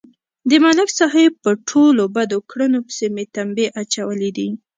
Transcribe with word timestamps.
د 0.49 0.51
ملک 0.63 0.89
صاحب 0.99 1.31
په 1.43 1.51
ټولو 1.69 2.03
بدو 2.15 2.39
کړنو 2.51 2.79
پسې 2.87 3.05
مې 3.15 3.23
تمبې 3.35 3.67
اچولې 3.81 4.29
دي 4.37 4.49